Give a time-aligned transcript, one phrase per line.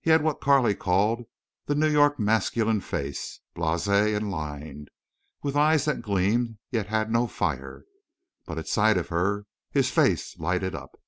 [0.00, 1.24] He had what Carley called
[1.66, 4.88] the New York masculine face, blasé and lined,
[5.42, 7.84] with eyes that gleamed, yet had no fire.
[8.46, 10.98] But at sight of her his face lighted up.